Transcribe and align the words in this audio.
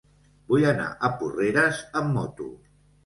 Vull 0.53 0.63
anar 0.69 0.87
a 1.07 1.11
Porreres 1.19 1.83
amb 2.01 2.13
moto. 2.19 2.49